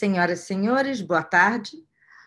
[0.00, 1.76] Senhoras e senhores, boa tarde.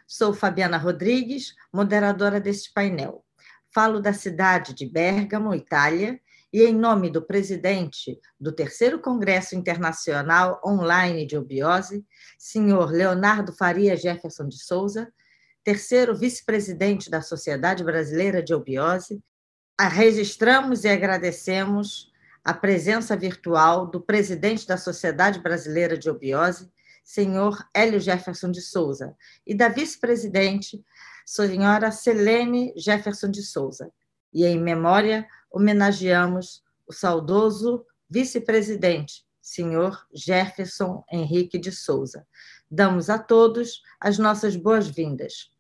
[0.06, 3.26] Sou Fabiana Rodrigues, moderadora deste painel.
[3.74, 6.22] Falo da cidade de Bergamo, Itália,
[6.54, 12.06] e em nome do presidente do Terceiro Congresso Internacional Online de Obiose,
[12.38, 15.12] senhor Leonardo Faria Jefferson de Souza,
[15.64, 19.20] terceiro vice-presidente da Sociedade Brasileira de Obiose,
[19.82, 22.12] registramos e agradecemos
[22.46, 26.72] a presença virtual do presidente da Sociedade Brasileira de Obiose,
[27.04, 30.84] senhor Hélio Jefferson de Souza, e da vice-presidente,
[31.26, 33.92] senhora Selene Jefferson de Souza.
[34.34, 42.26] E em memória, homenageamos o saudoso vice-presidente, senhor Jefferson Henrique de Souza.
[42.70, 45.52] Damos a todos as nossas boas-vindas.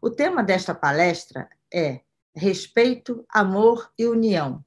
[0.00, 2.00] O tema desta palestra é
[2.34, 4.64] Respeito, Amor e União,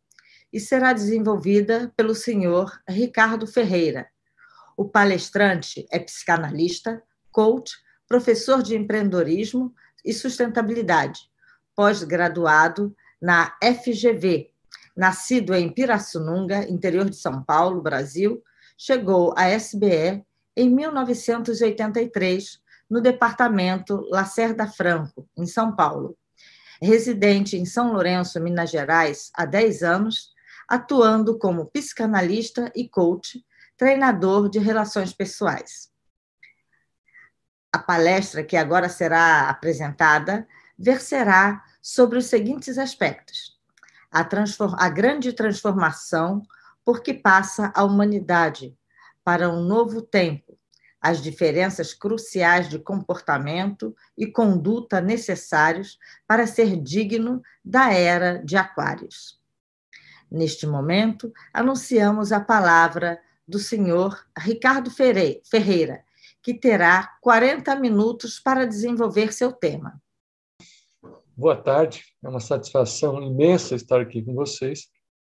[0.52, 4.08] e será desenvolvida pelo senhor Ricardo Ferreira,
[4.78, 7.74] o palestrante é psicanalista, coach,
[8.08, 11.22] professor de empreendedorismo e sustentabilidade,
[11.76, 14.52] pós-graduado na FGV.
[14.96, 18.44] Nascido em Pirassununga, interior de São Paulo, Brasil,
[18.78, 20.24] chegou à SBE
[20.56, 26.16] em 1983, no departamento Lacerda Franco, em São Paulo.
[26.82, 30.34] Residente em São Lourenço, Minas Gerais, há 10 anos,
[30.68, 33.44] atuando como psicanalista e coach,
[33.78, 35.92] treinador de relações pessoais.
[37.72, 43.60] A palestra que agora será apresentada verserá sobre os seguintes aspectos:
[44.12, 44.28] a,
[44.78, 46.44] a grande transformação
[46.86, 48.78] por que passa a humanidade
[49.24, 50.58] para um novo tempo,
[51.02, 55.98] as diferenças cruciais de comportamento e conduta necessários
[56.28, 59.42] para ser digno da era de Aquários.
[60.30, 66.04] Neste momento, anunciamos a palavra do senhor Ricardo Ferreira,
[66.42, 70.02] que terá 40 minutos para desenvolver seu tema.
[71.36, 74.88] Boa tarde, é uma satisfação imensa estar aqui com vocês.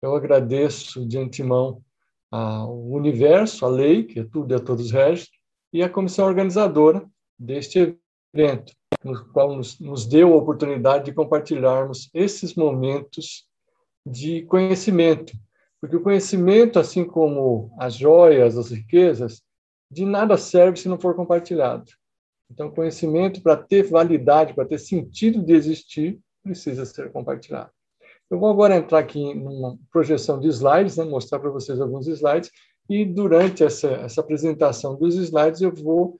[0.02, 1.82] Eu agradeço de antemão
[2.30, 5.28] ao universo, a lei, que é tudo e a todos rege,
[5.72, 7.96] e a comissão organizadora deste
[8.34, 8.72] evento,
[9.04, 13.46] no qual nos, nos deu a oportunidade de compartilharmos esses momentos
[14.04, 15.32] de conhecimento
[15.84, 19.42] porque o conhecimento, assim como as joias, as riquezas,
[19.90, 21.84] de nada serve se não for compartilhado.
[22.50, 27.70] Então, conhecimento, para ter validade, para ter sentido de existir, precisa ser compartilhado.
[28.30, 32.50] Eu vou agora entrar aqui numa projeção de slides, né, mostrar para vocês alguns slides,
[32.88, 36.18] e durante essa, essa apresentação dos slides eu vou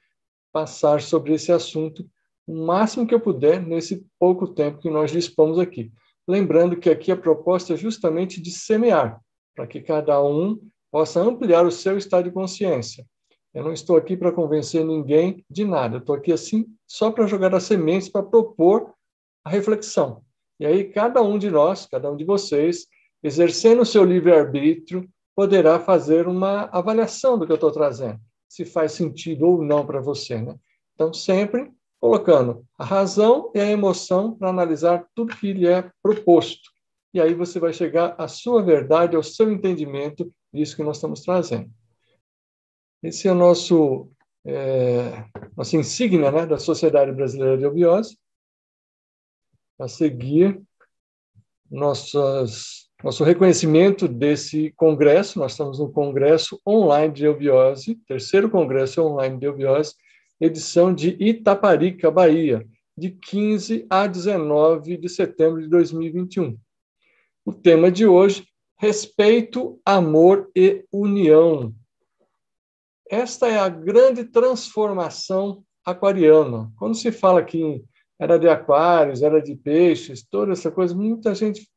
[0.53, 2.07] passar sobre esse assunto
[2.47, 5.91] o máximo que eu puder nesse pouco tempo que nós dispomos aqui.
[6.29, 9.24] Lembrando que aqui a proposta é justamente de semear
[9.55, 10.61] para que cada um
[10.91, 13.05] possa ampliar o seu estado de consciência.
[13.53, 17.27] Eu não estou aqui para convencer ninguém de nada, eu estou aqui assim só para
[17.27, 18.93] jogar as sementes, para propor
[19.45, 20.23] a reflexão.
[20.59, 22.87] E aí cada um de nós, cada um de vocês,
[23.23, 28.93] exercendo o seu livre-arbítrio, poderá fazer uma avaliação do que eu estou trazendo, se faz
[28.93, 30.41] sentido ou não para você.
[30.41, 30.55] Né?
[30.95, 36.74] Então, sempre colocando a razão e a emoção para analisar tudo que lhe é proposto
[37.15, 41.23] e aí você vai chegar à sua verdade, ao seu entendimento disso que nós estamos
[41.23, 41.71] trazendo.
[43.03, 44.11] Esse é o nosso
[44.45, 45.25] é,
[45.57, 48.19] nossa insígnia né, da Sociedade Brasileira de Obiose.
[49.79, 50.61] A seguir,
[51.71, 55.39] nossas, nosso reconhecimento desse congresso.
[55.39, 59.95] Nós estamos no Congresso Online de Obiose, terceiro Congresso Online de Obiose,
[60.41, 66.57] edição de Itaparica, Bahia, de 15 a 19 de setembro de 2021.
[67.45, 68.47] O tema de hoje:
[68.79, 71.75] respeito, amor e união.
[73.11, 76.73] Esta é a grande transformação aquariana.
[76.79, 77.85] Quando se fala aqui em
[78.19, 81.69] era de aquários, era de peixes, toda essa coisa, muita gente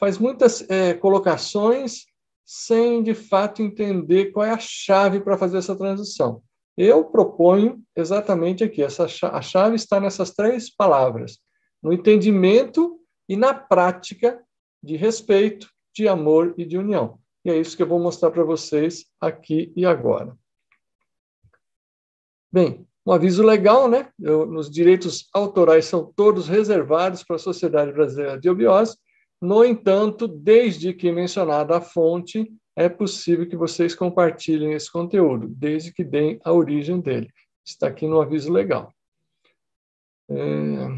[0.00, 2.06] faz muitas é, colocações
[2.44, 6.42] sem, de fato, entender qual é a chave para fazer essa transição.
[6.76, 11.38] Eu proponho exatamente aqui, essa a chave está nessas três palavras,
[11.82, 12.98] no entendimento
[13.28, 14.42] e na prática
[14.82, 17.18] de respeito, de amor e de união.
[17.44, 20.36] E é isso que eu vou mostrar para vocês aqui e agora.
[22.50, 24.10] Bem, um aviso legal, né?
[24.20, 28.96] Eu, os direitos autorais são todos reservados para a Sociedade Brasileira de Obiose.
[29.40, 35.92] No entanto, desde que mencionada a fonte, é possível que vocês compartilhem esse conteúdo, desde
[35.92, 37.28] que deem a origem dele.
[37.64, 38.92] Está aqui no aviso legal.
[40.30, 40.88] É...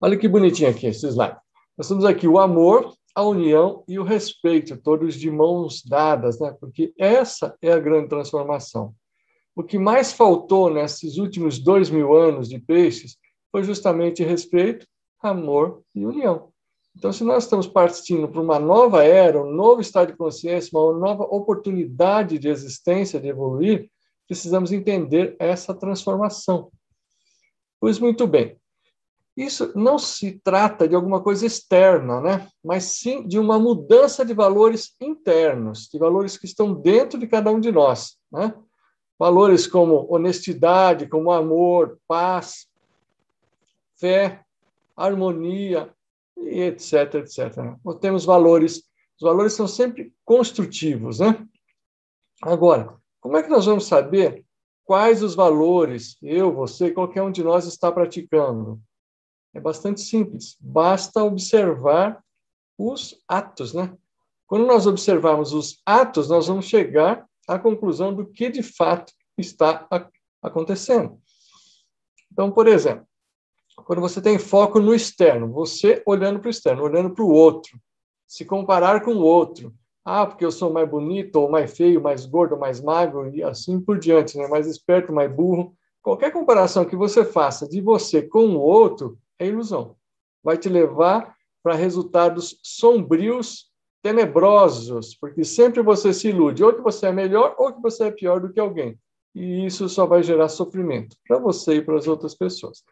[0.00, 1.38] Olha que bonitinho aqui esse slide.
[1.78, 6.52] Nós temos aqui o amor, a união e o respeito, todos de mãos dadas, né?
[6.58, 8.92] porque essa é a grande transformação.
[9.54, 13.16] o que mais faltou nesses últimos dois mil anos de peixes
[13.52, 14.84] foi justamente respeito,
[15.22, 16.48] amor e união.
[16.96, 20.98] Então, se nós estamos partindo para uma nova era, um novo estado de consciência, uma
[20.98, 23.88] nova oportunidade de existência, de evoluir,
[24.26, 26.72] precisamos entender essa transformação.
[27.80, 28.58] Pois muito bem.
[29.38, 32.48] Isso não se trata de alguma coisa externa, né?
[32.62, 37.48] mas sim de uma mudança de valores internos, de valores que estão dentro de cada
[37.52, 38.18] um de nós.
[38.32, 38.52] Né?
[39.16, 42.66] Valores como honestidade, como amor, paz,
[43.94, 44.42] fé,
[44.96, 45.88] harmonia,
[46.36, 47.76] e etc, etc.
[47.84, 48.78] Nós temos valores,
[49.20, 51.46] os valores são sempre construtivos, né?
[52.42, 54.44] Agora, como é que nós vamos saber
[54.84, 58.80] quais os valores eu, você, qualquer um de nós está praticando?
[59.58, 62.22] É bastante simples, basta observar
[62.78, 63.92] os atos, né?
[64.46, 69.84] Quando nós observarmos os atos, nós vamos chegar à conclusão do que de fato está
[70.40, 71.18] acontecendo.
[72.30, 73.04] Então, por exemplo,
[73.84, 77.76] quando você tem foco no externo, você olhando para o externo, olhando para o outro,
[78.28, 79.74] se comparar com o outro.
[80.04, 83.80] Ah, porque eu sou mais bonito, ou mais feio, mais gordo, mais magro, e assim
[83.80, 84.46] por diante, né?
[84.46, 85.74] mais esperto, mais burro.
[86.00, 89.96] Qualquer comparação que você faça de você com o outro é ilusão.
[90.42, 93.68] Vai te levar para resultados sombrios,
[94.02, 98.10] tenebrosos, porque sempre você se ilude, ou que você é melhor, ou que você é
[98.10, 98.98] pior do que alguém.
[99.34, 102.82] E isso só vai gerar sofrimento para você e para as outras pessoas.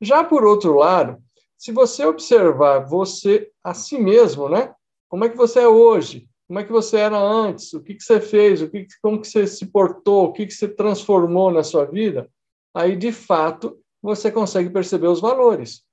[0.00, 1.22] Já por outro lado,
[1.58, 4.74] se você observar você a si mesmo, né?
[5.08, 6.28] Como é que você é hoje?
[6.48, 7.72] Como é que você era antes?
[7.72, 8.62] O que, que você fez?
[8.62, 10.24] O que, como que você se portou?
[10.24, 12.28] O que, que você transformou na sua vida?
[12.74, 15.84] Aí, de fato, você consegue perceber os valores.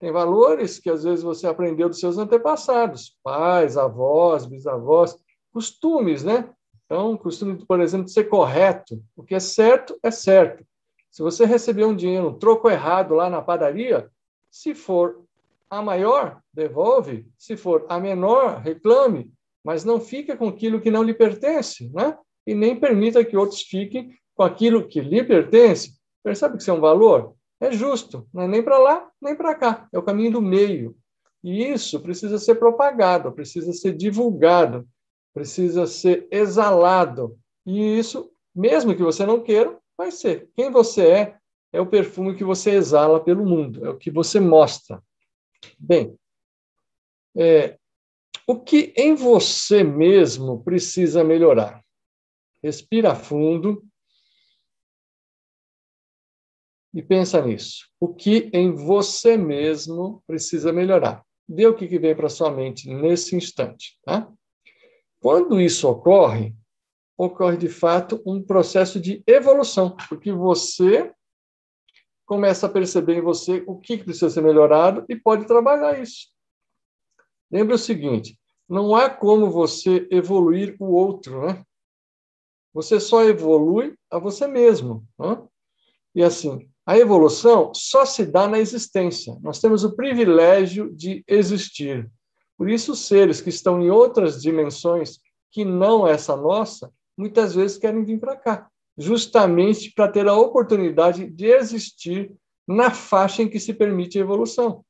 [0.00, 5.16] Tem valores que às vezes você aprendeu dos seus antepassados, pais, avós, bisavós,
[5.52, 6.50] costumes, né?
[6.84, 9.02] Então, costume, por exemplo, de ser correto.
[9.16, 10.64] O que é certo é certo.
[11.10, 14.10] Se você receber um dinheiro, um troco errado lá na padaria,
[14.50, 15.22] se for
[15.70, 17.26] a maior, devolve.
[17.38, 19.32] Se for a menor, reclame.
[19.64, 22.18] Mas não fique com aquilo que não lhe pertence, né?
[22.46, 25.94] E nem permita que outros fiquem com aquilo que lhe pertence.
[26.22, 27.34] Percebe que isso é um valor?
[27.64, 29.88] É justo, não é nem para lá, nem para cá.
[29.92, 30.96] É o caminho do meio.
[31.42, 34.88] E isso precisa ser propagado, precisa ser divulgado,
[35.32, 37.38] precisa ser exalado.
[37.66, 40.50] E isso, mesmo que você não queira, Vai ser.
[40.54, 41.38] Quem você é
[41.72, 45.02] é o perfume que você exala pelo mundo, é o que você mostra.
[45.76, 46.16] Bem,
[47.36, 47.78] é,
[48.46, 51.82] o que em você mesmo precisa melhorar?
[52.62, 53.84] Respira fundo
[56.94, 57.88] e pensa nisso.
[57.98, 61.24] O que em você mesmo precisa melhorar?
[61.48, 63.98] Vê o que vem para sua mente nesse instante.
[64.04, 64.30] Tá?
[65.20, 66.54] Quando isso ocorre,
[67.18, 71.12] ocorre de fato um processo de evolução, porque você
[72.24, 76.28] começa a perceber em você o que precisa ser melhorado e pode trabalhar isso.
[77.50, 78.38] Lembre o seguinte:
[78.68, 81.64] não há como você evoluir o outro, né?
[82.72, 85.06] Você só evolui a você mesmo.
[85.18, 85.42] Né?
[86.14, 89.38] E assim, a evolução só se dá na existência.
[89.42, 92.10] Nós temos o privilégio de existir.
[92.56, 95.18] Por isso, seres que estão em outras dimensões
[95.50, 101.28] que não essa nossa, muitas vezes querem vir para cá, justamente para ter a oportunidade
[101.30, 102.32] de existir
[102.66, 104.84] na faixa em que se permite a evolução.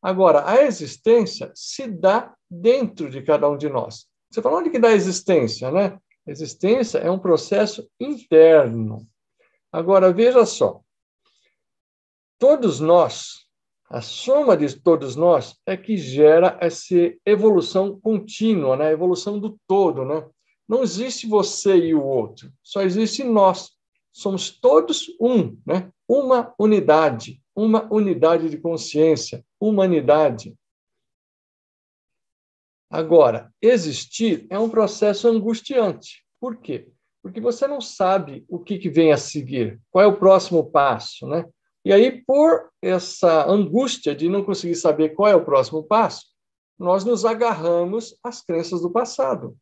[0.00, 4.06] Agora, a existência se dá dentro de cada um de nós.
[4.30, 5.98] Você fala onde que dá a existência, né?
[6.26, 9.06] A existência é um processo interno.
[9.72, 10.80] Agora, veja só.
[12.38, 13.46] Todos nós,
[13.90, 16.94] a soma de todos nós é que gera essa
[17.24, 18.88] evolução contínua, né?
[18.88, 20.04] a evolução do todo.
[20.04, 20.28] Né?
[20.68, 23.76] Não existe você e o outro, só existe nós.
[24.12, 25.92] Somos todos um, né?
[26.08, 30.54] uma unidade, uma unidade de consciência, humanidade.
[32.90, 36.24] Agora, existir é um processo angustiante.
[36.40, 36.88] Por quê?
[37.22, 41.26] Porque você não sabe o que, que vem a seguir, qual é o próximo passo,
[41.26, 41.44] né?
[41.84, 46.26] E aí, por essa angústia de não conseguir saber qual é o próximo passo,
[46.78, 49.56] nós nos agarramos às crenças do passado.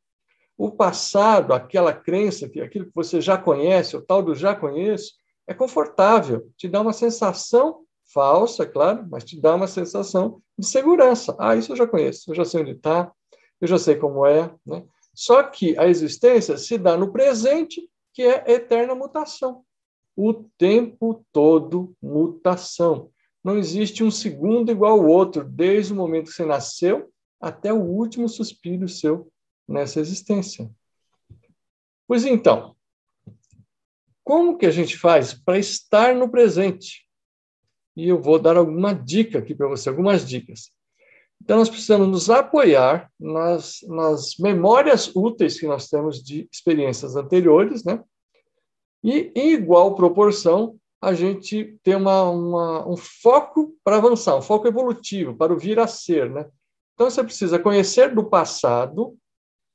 [0.58, 5.14] O passado, aquela crença, que aquilo que você já conhece, o tal do já conheço,
[5.46, 11.36] é confortável, te dá uma sensação falsa, claro, mas te dá uma sensação de segurança.
[11.38, 13.12] Ah, isso eu já conheço, eu já sei onde está,
[13.60, 14.50] eu já sei como é.
[14.64, 14.82] Né?
[15.16, 19.64] Só que a existência se dá no presente, que é eterna mutação.
[20.14, 23.10] O tempo todo mutação.
[23.42, 27.80] Não existe um segundo igual ao outro, desde o momento que você nasceu até o
[27.80, 29.32] último suspiro seu
[29.66, 30.70] nessa existência.
[32.06, 32.76] Pois então,
[34.22, 37.08] como que a gente faz para estar no presente?
[37.96, 40.75] E eu vou dar alguma dica aqui para você, algumas dicas.
[41.42, 47.84] Então, nós precisamos nos apoiar nas, nas memórias úteis que nós temos de experiências anteriores,
[47.84, 48.02] né?
[49.04, 54.66] E, em igual proporção, a gente ter uma, uma, um foco para avançar, um foco
[54.66, 56.46] evolutivo, para o vir a ser, né?
[56.94, 59.16] Então, você precisa conhecer do passado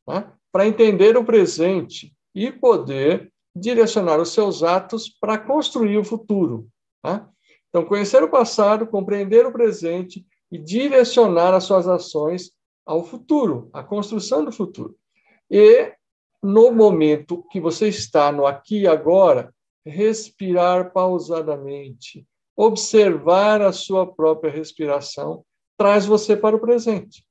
[0.07, 0.29] né?
[0.51, 6.67] para entender o presente e poder direcionar os seus atos para construir o futuro.
[7.03, 7.25] Né?
[7.69, 12.51] Então, conhecer o passado, compreender o presente e direcionar as suas ações
[12.86, 14.96] ao futuro, à construção do futuro.
[15.50, 15.93] E,
[16.43, 19.53] no momento que você está no aqui e agora,
[19.86, 25.43] respirar pausadamente, observar a sua própria respiração,
[25.77, 27.25] traz você para o presente.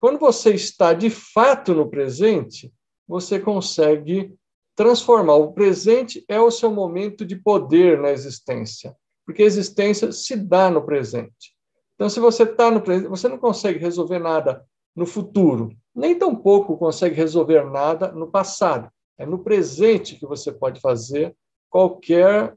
[0.00, 2.72] Quando você está de fato no presente,
[3.06, 4.34] você consegue
[4.76, 5.34] transformar.
[5.34, 10.70] O presente é o seu momento de poder na existência, porque a existência se dá
[10.70, 11.54] no presente.
[12.00, 14.66] Então, se você está no presente, você não consegue resolver nada
[14.96, 18.90] no futuro, nem tampouco consegue resolver nada no passado.
[19.18, 21.36] É no presente que você pode fazer
[21.68, 22.56] qualquer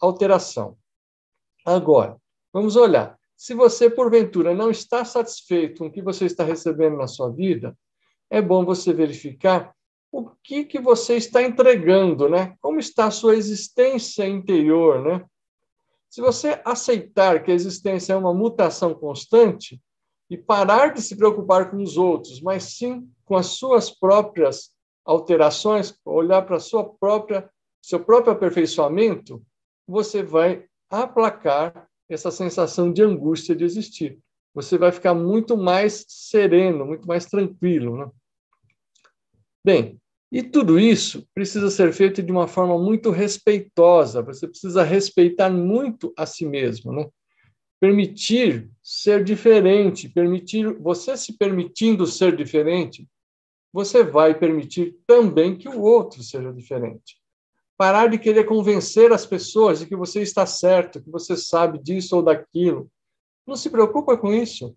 [0.00, 0.76] alteração.
[1.64, 2.16] Agora,
[2.52, 3.16] vamos olhar.
[3.36, 7.78] Se você, porventura, não está satisfeito com o que você está recebendo na sua vida,
[8.28, 9.72] é bom você verificar
[10.10, 12.56] o que, que você está entregando, né?
[12.60, 15.24] Como está a sua existência interior, né?
[16.10, 19.80] Se você aceitar que a existência é uma mutação constante
[20.28, 24.72] e parar de se preocupar com os outros, mas sim com as suas próprias
[25.04, 27.48] alterações, olhar para sua própria
[27.82, 29.42] seu próprio aperfeiçoamento,
[29.86, 34.18] você vai aplacar essa sensação de angústia de existir.
[34.54, 38.10] Você vai ficar muito mais sereno, muito mais tranquilo, né?
[39.64, 40.00] Bem,
[40.32, 46.12] e tudo isso precisa ser feito de uma forma muito respeitosa, você precisa respeitar muito
[46.16, 47.08] a si mesmo, né?
[47.80, 53.08] Permitir ser diferente, permitir você se permitindo ser diferente,
[53.72, 57.18] você vai permitir também que o outro seja diferente.
[57.76, 62.16] Parar de querer convencer as pessoas de que você está certo, que você sabe disso
[62.16, 62.90] ou daquilo.
[63.46, 64.76] Não se preocupa com isso.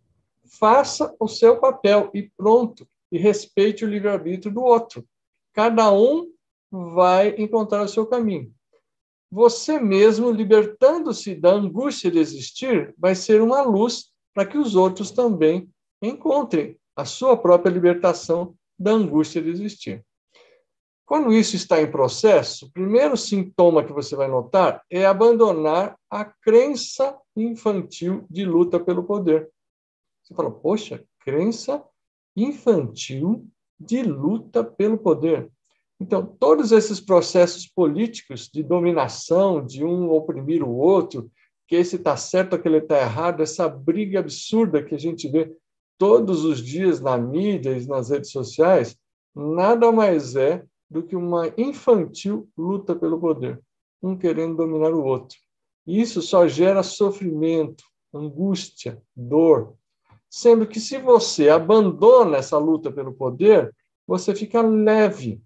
[0.57, 2.87] Faça o seu papel e pronto.
[3.11, 5.05] E respeite o livre-arbítrio do outro.
[5.53, 6.31] Cada um
[6.71, 8.51] vai encontrar o seu caminho.
[9.31, 15.11] Você mesmo, libertando-se da angústia de existir, vai ser uma luz para que os outros
[15.11, 15.69] também
[16.01, 20.05] encontrem a sua própria libertação da angústia de existir.
[21.05, 26.25] Quando isso está em processo, o primeiro sintoma que você vai notar é abandonar a
[26.25, 29.49] crença infantil de luta pelo poder.
[30.23, 31.83] Você fala, poxa, crença
[32.35, 33.47] infantil
[33.85, 35.49] de luta pelo poder.
[35.99, 41.31] Então, todos esses processos políticos de dominação, de um oprimir o outro,
[41.67, 45.55] que esse está certo, aquele está errado, essa briga absurda que a gente vê
[45.97, 48.97] todos os dias na mídia e nas redes sociais,
[49.33, 53.61] nada mais é do que uma infantil luta pelo poder,
[54.01, 55.37] um querendo dominar o outro.
[55.87, 59.75] Isso só gera sofrimento, angústia, dor,
[60.35, 63.71] Sendo que se você abandona essa luta pelo poder,
[64.07, 65.39] você fica leve.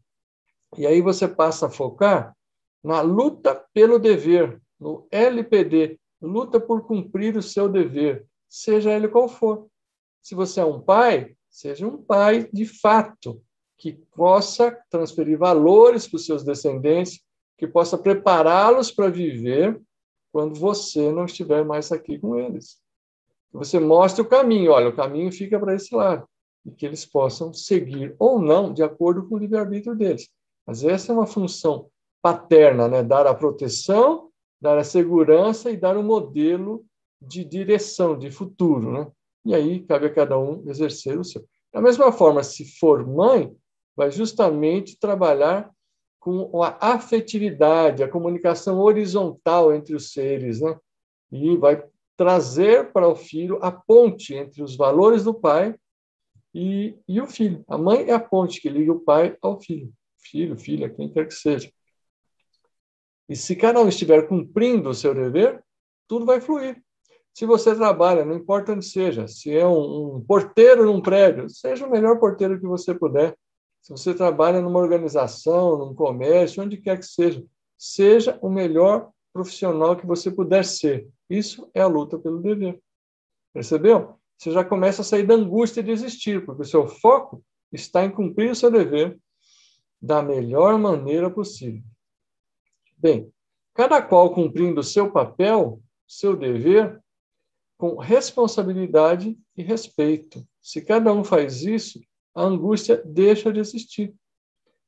[0.78, 2.34] E aí você passa a focar
[2.82, 9.28] na luta pelo dever, no LPD, luta por cumprir o seu dever, seja ele qual
[9.28, 9.68] for.
[10.22, 13.44] Se você é um pai, seja um pai de fato,
[13.78, 17.22] que possa transferir valores para os seus descendentes,
[17.58, 19.82] que possa prepará-los para viver
[20.32, 22.80] quando você não estiver mais aqui com eles
[23.52, 26.28] você mostre o caminho, olha, o caminho fica para esse lado,
[26.66, 30.30] e que eles possam seguir ou não de acordo com o livre-arbítrio deles.
[30.66, 31.88] Mas essa é uma função
[32.22, 33.04] paterna, né?
[33.04, 36.86] dar a proteção, dar a segurança e dar um modelo
[37.22, 38.92] de direção, de futuro.
[38.92, 39.08] Né?
[39.46, 41.46] E aí cabe a cada um exercer o seu.
[41.74, 43.56] Da mesma forma, se for mãe,
[43.96, 45.72] vai justamente trabalhar
[46.20, 50.78] com a afetividade, a comunicação horizontal entre os seres, né?
[51.32, 51.82] E vai
[52.18, 55.76] trazer para o filho a ponte entre os valores do pai
[56.54, 57.64] e, e o filho.
[57.68, 59.94] A mãe é a ponte que liga o pai ao filho.
[60.18, 61.72] Filho, filha, quem quer que seja.
[63.30, 65.64] E se cada um estiver cumprindo o seu dever,
[66.08, 66.82] tudo vai fluir.
[67.34, 71.86] Se você trabalha, não importa onde seja, se é um, um porteiro num prédio, seja
[71.86, 73.38] o melhor porteiro que você puder.
[73.80, 77.46] Se você trabalha numa organização, num comércio, onde quer que seja,
[77.78, 81.08] seja o melhor profissional que você puder ser.
[81.30, 82.82] Isso é a luta pelo dever.
[83.54, 84.20] Percebeu?
[84.36, 88.10] Você já começa a sair da angústia de existir, porque o seu foco está em
[88.10, 89.20] cumprir o seu dever
[90.02, 91.84] da melhor maneira possível.
[92.98, 93.32] Bem,
[93.76, 97.00] cada qual cumprindo o seu papel, seu dever,
[97.78, 100.44] com responsabilidade e respeito.
[100.60, 102.02] Se cada um faz isso,
[102.34, 104.16] a angústia deixa de existir.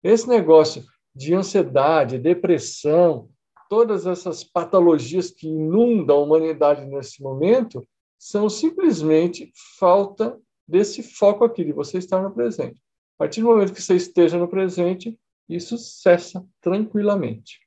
[0.03, 3.29] Esse negócio de ansiedade, depressão,
[3.69, 11.63] todas essas patologias que inundam a humanidade nesse momento, são simplesmente falta desse foco aqui,
[11.63, 12.81] de você estar no presente.
[13.15, 17.59] A partir do momento que você esteja no presente, isso cessa tranquilamente.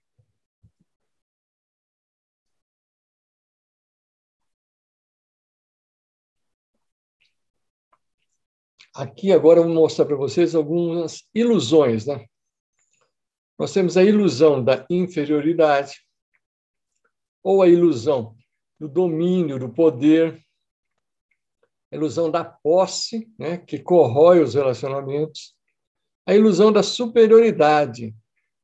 [8.95, 12.27] Aqui agora eu vou mostrar para vocês algumas ilusões, né?
[13.59, 16.01] Nós temos a ilusão da inferioridade,
[17.43, 18.35] ou a ilusão
[18.79, 20.43] do domínio, do poder,
[21.93, 25.55] a ilusão da posse, né, que corrói os relacionamentos,
[26.27, 28.15] a ilusão da superioridade.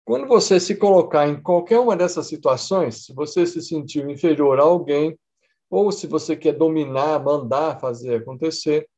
[0.04, 4.62] Quando você se colocar em qualquer uma dessas situações, se você se sentiu inferior a
[4.62, 5.18] alguém,
[5.70, 8.88] ou se você quer dominar, mandar fazer acontecer,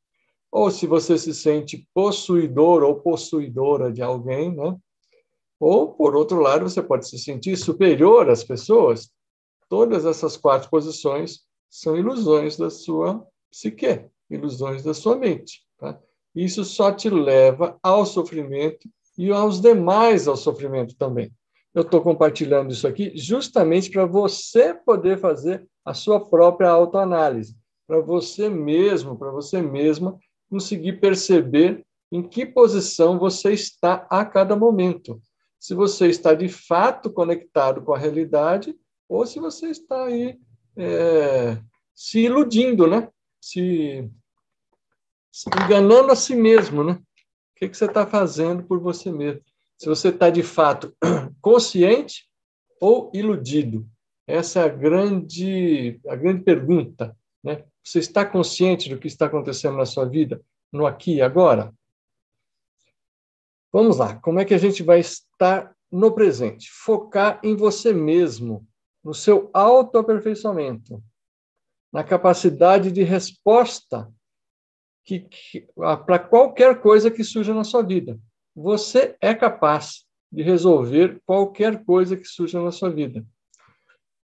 [0.52, 4.76] ou se você se sente possuidor ou possuidora de alguém, né?
[5.60, 9.10] Ou, por outro lado, você pode se sentir superior às pessoas.
[9.68, 15.62] Todas essas quatro posições são ilusões da sua psique, ilusões da sua mente.
[15.78, 16.00] Tá?
[16.34, 18.88] Isso só te leva ao sofrimento
[19.18, 21.30] e aos demais ao sofrimento também.
[21.74, 27.54] Eu estou compartilhando isso aqui justamente para você poder fazer a sua própria autoanálise,
[27.86, 34.56] para você mesmo, para você mesma conseguir perceber em que posição você está a cada
[34.56, 35.20] momento.
[35.60, 38.74] Se você está de fato conectado com a realidade
[39.06, 40.40] ou se você está aí
[40.74, 41.60] é,
[41.94, 43.10] se iludindo, né?
[43.38, 44.10] Se,
[45.30, 46.92] se, enganando a si mesmo, né?
[46.92, 47.00] O
[47.56, 49.42] que, que você está fazendo por você mesmo?
[49.76, 50.96] Se você está de fato
[51.42, 52.26] consciente
[52.80, 53.86] ou iludido?
[54.26, 57.64] Essa é a grande, a grande pergunta, né?
[57.84, 60.40] Você está consciente do que está acontecendo na sua vida,
[60.72, 61.74] no aqui e agora?
[63.72, 66.70] Vamos lá, como é que a gente vai estar no presente?
[66.70, 68.66] Focar em você mesmo,
[69.02, 71.02] no seu autoaperfeiçoamento,
[71.92, 74.12] na capacidade de resposta
[75.04, 75.68] que, que
[76.06, 78.18] para qualquer coisa que surja na sua vida.
[78.54, 83.24] Você é capaz de resolver qualquer coisa que surja na sua vida.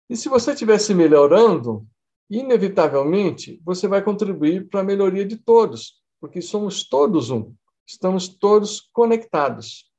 [0.08, 1.86] E se você estiver se melhorando,
[2.30, 7.54] inevitavelmente você vai contribuir para a melhoria de todos, porque somos todos um,
[7.86, 9.90] estamos todos conectados.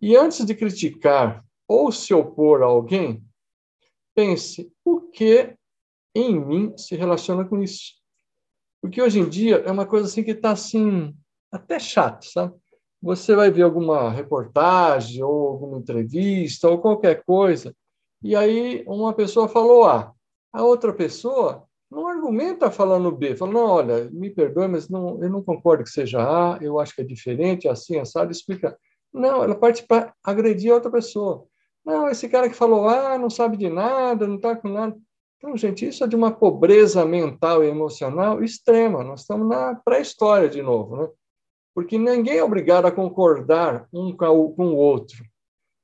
[0.00, 3.22] E antes de criticar ou se opor a alguém,
[4.14, 5.54] pense o que
[6.14, 7.94] em mim se relaciona com isso.
[8.80, 11.14] Porque hoje em dia é uma coisa assim que está assim
[11.50, 12.54] até chato, sabe?
[13.02, 17.74] Você vai ver alguma reportagem ou alguma entrevista ou qualquer coisa
[18.22, 20.12] e aí uma pessoa falou A,
[20.52, 21.67] a outra pessoa
[22.28, 26.20] argumenta falando B, fala, não, olha, me perdoe, mas não, eu não concordo que seja
[26.20, 28.78] A, eu acho que é diferente, assim, assado, explica.
[29.12, 31.46] Não, ela parte para agredir a outra pessoa.
[31.84, 34.94] Não, esse cara que falou A não sabe de nada, não está com nada.
[35.38, 39.02] Então, gente, isso é de uma pobreza mental e emocional extrema.
[39.02, 41.08] Nós estamos na pré-história de novo, né?
[41.74, 45.24] Porque ninguém é obrigado a concordar um com o outro.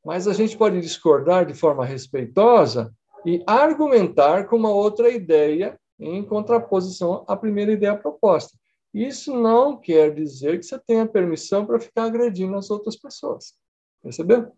[0.04, 2.92] Mas a gente pode discordar de forma respeitosa
[3.24, 8.56] e argumentar com uma outra ideia em contraposição à primeira ideia proposta.
[8.92, 13.54] Isso não quer dizer que você tenha permissão para ficar agredindo as outras pessoas.
[14.02, 14.52] Percebeu?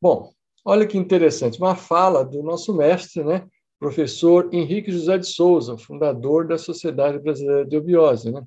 [0.00, 0.32] Bom,
[0.64, 3.46] olha que interessante, uma fala do nosso mestre, né?
[3.80, 8.30] professor Henrique José de Souza, fundador da Sociedade Brasileira de Obiose.
[8.30, 8.44] Né?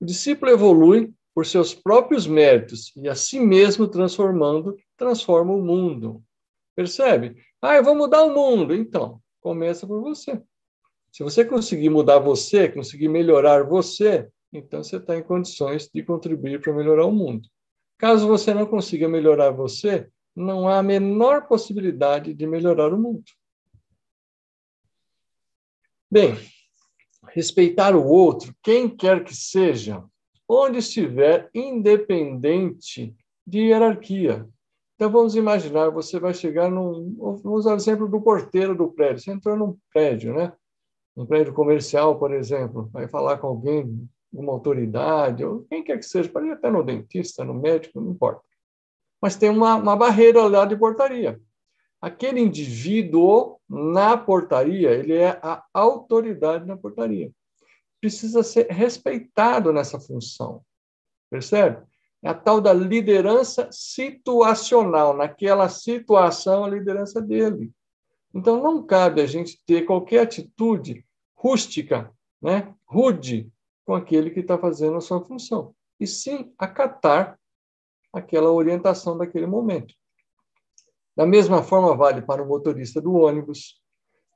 [0.00, 6.22] O discípulo evolui por seus próprios méritos e a si mesmo transformando, transforma o mundo.
[6.74, 7.36] Percebe?
[7.60, 8.74] Ah, eu vou mudar o mundo.
[8.74, 10.40] Então, começa por você.
[11.10, 16.60] Se você conseguir mudar você, conseguir melhorar você, então você está em condições de contribuir
[16.60, 17.48] para melhorar o mundo.
[17.98, 23.24] Caso você não consiga melhorar você, não há a menor possibilidade de melhorar o mundo.
[26.10, 26.36] Bem,
[27.28, 30.04] respeitar o outro, quem quer que seja,
[30.48, 33.14] onde estiver, independente
[33.46, 34.48] de hierarquia.
[35.00, 37.16] Então, vamos imaginar, você vai chegar num...
[37.16, 39.22] Vamos usar o exemplo do porteiro do prédio.
[39.22, 40.52] Você entrou num prédio, né?
[41.16, 46.04] Um prédio comercial, por exemplo, vai falar com alguém, uma autoridade, ou quem quer que
[46.04, 48.42] seja, pode ir até no dentista, no médico, não importa.
[49.22, 51.40] Mas tem uma, uma barreira lá de portaria.
[51.98, 57.32] Aquele indivíduo na portaria, ele é a autoridade na portaria.
[58.02, 60.60] Precisa ser respeitado nessa função.
[61.30, 61.89] Percebe?
[62.22, 65.16] É a tal da liderança situacional.
[65.16, 67.72] Naquela situação, a liderança dele.
[68.34, 71.04] Então, não cabe a gente ter qualquer atitude
[71.34, 73.50] rústica, né, rude,
[73.84, 77.38] com aquele que está fazendo a sua função, e sim acatar
[78.12, 79.94] aquela orientação daquele momento.
[81.16, 83.80] Da mesma forma, vale para o motorista do ônibus,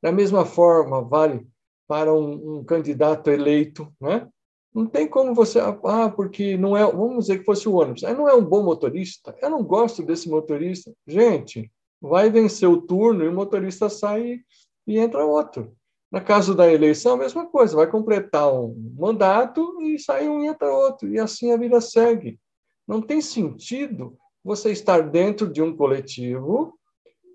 [0.02, 1.46] da mesma forma, vale
[1.86, 4.28] para um, um candidato eleito, né?
[4.74, 8.12] Não tem como você, ah, porque não é, vamos dizer que fosse o ônibus, ah,
[8.12, 10.92] não é um bom motorista, eu não gosto desse motorista.
[11.06, 14.40] Gente, vai vencer o turno e o motorista sai
[14.86, 15.72] e entra outro.
[16.10, 20.46] Na caso da eleição, a mesma coisa, vai completar um mandato e sai um e
[20.46, 22.38] entra outro, e assim a vida segue.
[22.86, 26.78] Não tem sentido você estar dentro de um coletivo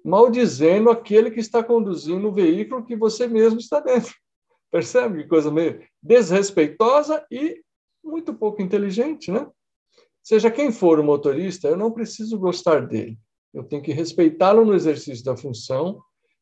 [0.03, 4.13] maldizendo aquele que está conduzindo o veículo que você mesmo está dentro.
[4.71, 7.61] Percebe que coisa meio desrespeitosa e
[8.03, 9.47] muito pouco inteligente, né?
[10.21, 13.17] Seja quem for o motorista, eu não preciso gostar dele.
[13.53, 15.99] Eu tenho que respeitá-lo no exercício da função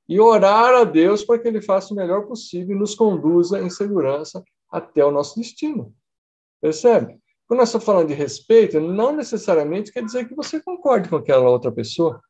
[0.09, 3.69] e orar a Deus para que ele faça o melhor possível e nos conduza em
[3.69, 5.93] segurança até o nosso destino.
[6.61, 7.19] Percebe?
[7.47, 11.49] Quando nós estamos falando de respeito, não necessariamente quer dizer que você concorde com aquela
[11.49, 12.21] outra pessoa.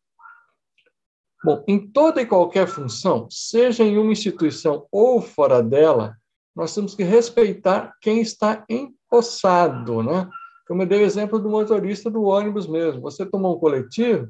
[1.48, 6.14] Bom, em toda e qualquer função, seja em uma instituição ou fora dela,
[6.54, 10.30] nós temos que respeitar quem está empossado, né?
[10.68, 13.00] Como eu dei o exemplo do motorista do ônibus mesmo.
[13.00, 14.28] Você tomou um coletivo,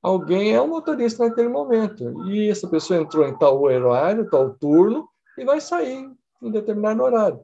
[0.00, 5.08] alguém é um motorista naquele momento, e essa pessoa entrou em tal horário, tal turno,
[5.36, 6.08] e vai sair
[6.40, 7.40] em determinado horário.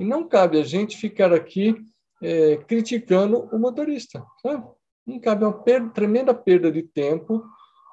[0.00, 1.76] E não cabe a gente ficar aqui
[2.20, 4.64] é, criticando o motorista, sabe?
[5.06, 7.44] Não cabe uma perda, tremenda perda de tempo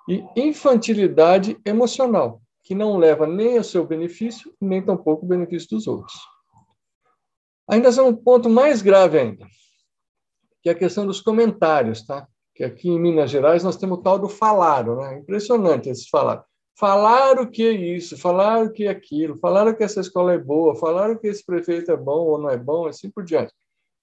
[0.08, 5.88] e infantilidade emocional, que não leva nem ao seu benefício, nem tampouco o benefício dos
[5.88, 6.20] outros.
[7.70, 9.48] Ainda é um ponto mais grave ainda,
[10.62, 12.28] que é a questão dos comentários, tá?
[12.54, 15.20] Que aqui em Minas Gerais nós temos o tal do falaram, né?
[15.20, 16.44] Impressionante esse falar.
[16.78, 21.18] Falaram que é isso, falaram que é aquilo, falaram que essa escola é boa, falaram
[21.18, 23.54] que esse prefeito é bom ou não é bom, assim por diante.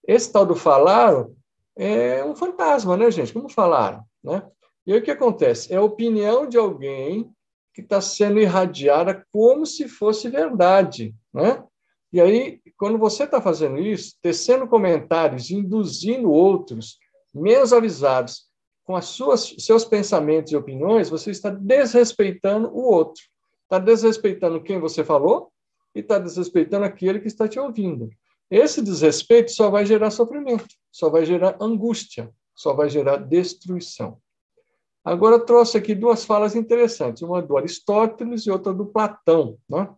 [0.07, 1.35] Esse tal do falaram
[1.77, 3.33] é um fantasma, né, gente?
[3.33, 4.43] Como falaram, né?
[4.89, 5.71] E aí o que acontece?
[5.71, 7.31] É a opinião de alguém
[7.75, 11.63] que está sendo irradiada como se fosse verdade, né?
[12.11, 16.97] E aí, quando você está fazendo isso, tecendo comentários, induzindo outros
[17.35, 18.47] menos avisados
[18.83, 23.23] com as suas seus pensamentos e opiniões, você está desrespeitando o outro.
[23.65, 25.53] Está desrespeitando quem você falou
[25.95, 28.09] e está desrespeitando aquele que está te ouvindo.
[28.51, 34.19] Esse desrespeito só vai gerar sofrimento, só vai gerar angústia, só vai gerar destruição.
[35.09, 39.59] Agora, trouxe aqui duas falas interessantes, uma do Aristóteles e outra do Platão.
[39.67, 39.89] Né?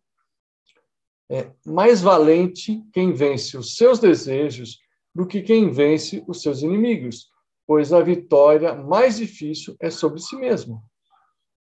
[1.29, 4.79] É mais valente quem vence os seus desejos
[5.13, 7.29] do que quem vence os seus inimigos,
[7.67, 10.81] pois a vitória mais difícil é sobre si mesmo.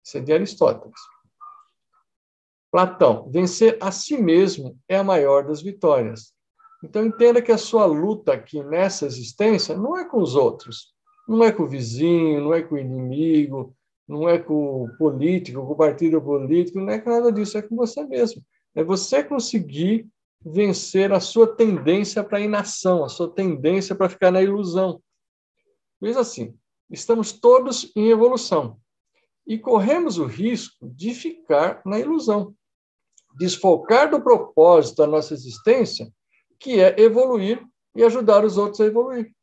[0.01, 0.99] Isso é de Aristóteles.
[2.71, 6.33] Platão, vencer a si mesmo é a maior das vitórias.
[6.81, 10.92] Então, entenda que a sua luta aqui nessa existência não é com os outros,
[11.27, 13.75] não é com o vizinho, não é com o inimigo,
[14.07, 17.61] não é com o político, com o partido político, não é com nada disso, é
[17.61, 18.43] com você mesmo.
[18.75, 20.07] É você conseguir
[20.45, 25.01] vencer a sua tendência para a inação, a sua tendência para ficar na ilusão.
[26.01, 26.57] Veja assim,
[26.89, 28.77] estamos todos em evolução
[29.47, 32.53] e corremos o risco de ficar na ilusão,
[33.37, 36.11] desfocar do propósito da nossa existência,
[36.59, 39.33] que é evoluir e ajudar os outros a evoluir.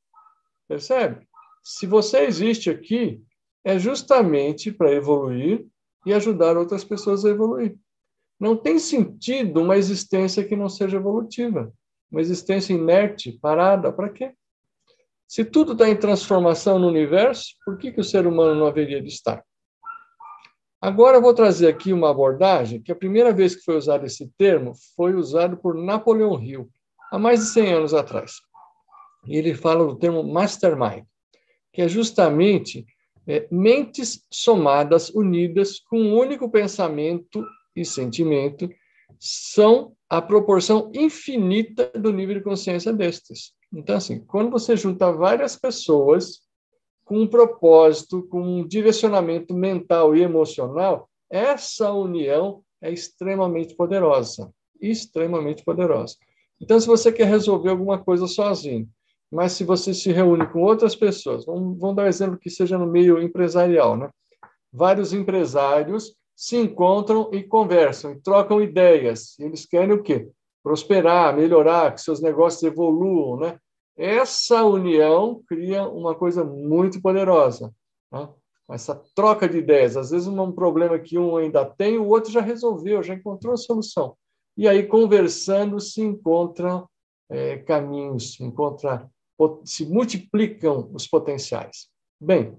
[0.68, 1.26] Percebe?
[1.62, 3.22] Se você existe aqui,
[3.64, 5.66] é justamente para evoluir
[6.06, 7.76] e ajudar outras pessoas a evoluir.
[8.38, 11.72] Não tem sentido uma existência que não seja evolutiva.
[12.10, 14.32] Uma existência inerte, parada, para quê?
[15.28, 19.00] Se tudo está em transformação no universo, por que, que o ser humano não haveria
[19.00, 19.44] de estar?
[20.80, 24.32] Agora eu vou trazer aqui uma abordagem que a primeira vez que foi usado esse
[24.38, 26.68] termo foi usado por Napoleão Hill,
[27.12, 28.36] há mais de 100 anos atrás.
[29.26, 31.04] E ele fala do termo mastermind
[31.72, 32.86] que é justamente
[33.26, 37.44] é, mentes somadas, unidas, com um único pensamento
[37.76, 38.68] e sentimento,
[39.18, 43.52] são a proporção infinita do nível de consciência destes.
[43.72, 46.40] Então, assim, quando você junta várias pessoas
[47.04, 54.52] com um propósito, com um direcionamento mental e emocional, essa união é extremamente poderosa.
[54.80, 56.16] Extremamente poderosa.
[56.60, 58.88] Então, se você quer resolver alguma coisa sozinho,
[59.30, 62.76] mas se você se reúne com outras pessoas, vamos, vamos dar um exemplo que seja
[62.76, 64.10] no meio empresarial, né?
[64.72, 69.38] Vários empresários se encontram e conversam, e trocam ideias.
[69.38, 70.28] Eles querem o quê?
[70.62, 73.58] Prosperar, melhorar, que seus negócios evoluam, né?
[74.00, 77.70] essa união cria uma coisa muito poderosa.
[78.10, 78.26] Né?
[78.70, 79.94] Essa troca de ideias.
[79.94, 83.58] Às vezes, um problema que um ainda tem, o outro já resolveu, já encontrou a
[83.58, 84.16] solução.
[84.56, 86.88] E aí, conversando, se encontram
[87.28, 89.06] é, caminhos, se, encontra,
[89.64, 91.88] se multiplicam os potenciais.
[92.20, 92.58] Bem,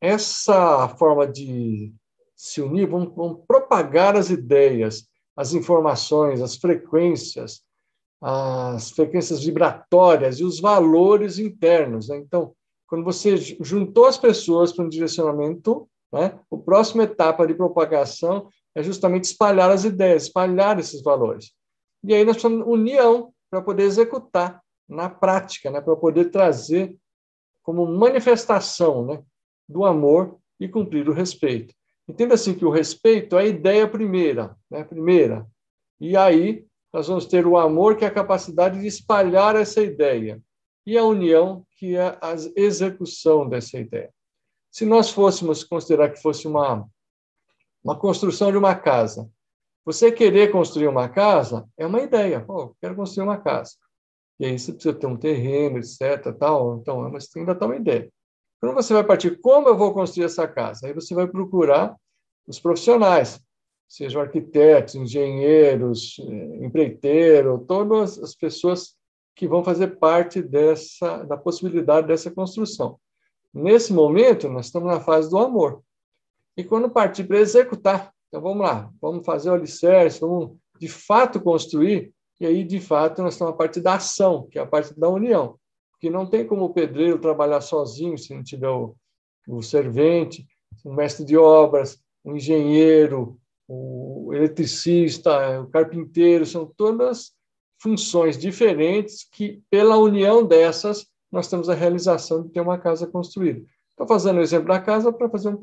[0.00, 1.94] essa forma de
[2.34, 7.62] se unir, vão, vão propagar as ideias, as informações, as frequências,
[8.20, 12.08] as frequências vibratórias e os valores internos.
[12.08, 12.16] Né?
[12.16, 12.54] Então,
[12.86, 18.82] quando você juntou as pessoas para um direcionamento, né, a próxima etapa de propagação é
[18.82, 21.52] justamente espalhar as ideias, espalhar esses valores.
[22.02, 26.96] E aí nós precisamos união para poder executar na prática, né, para poder trazer
[27.62, 29.22] como manifestação né,
[29.68, 31.74] do amor e cumprir o respeito.
[32.08, 35.46] Entenda assim que o respeito é a ideia primeira, né, primeira.
[36.00, 40.42] E aí nós vamos ter o amor, que é a capacidade de espalhar essa ideia,
[40.84, 44.12] e a união, que é a execução dessa ideia.
[44.72, 46.84] Se nós fôssemos considerar que fosse uma,
[47.84, 49.30] uma construção de uma casa,
[49.84, 52.40] você querer construir uma casa é uma ideia.
[52.40, 53.72] Pô, quero construir uma casa.
[54.40, 56.34] E aí você precisa ter um terreno, etc.
[56.38, 56.78] Tal.
[56.78, 58.10] Então, mas ainda está uma ideia.
[58.60, 60.86] Quando você vai partir, como eu vou construir essa casa?
[60.86, 61.94] Aí você vai procurar
[62.46, 63.40] os profissionais
[63.90, 68.94] sejam arquitetos, engenheiros, eh, empreiteiros, todas as pessoas
[69.34, 73.00] que vão fazer parte dessa da possibilidade dessa construção.
[73.52, 75.82] Nesse momento, nós estamos na fase do amor.
[76.56, 81.40] E quando partir para executar, então vamos lá, vamos fazer o alicerce, vamos de fato
[81.40, 84.98] construir, e aí de fato nós estamos na parte da ação, que é a parte
[84.98, 85.58] da união.
[85.92, 88.96] Porque não tem como o pedreiro trabalhar sozinho se não tiver o,
[89.46, 90.46] o servente,
[90.82, 97.32] o mestre de obras, o engenheiro, o eletricista, o carpinteiro, são todas
[97.78, 103.62] funções diferentes que, pela união dessas, nós temos a realização de ter uma casa construída.
[103.90, 105.56] Estou fazendo o exemplo da casa para fazer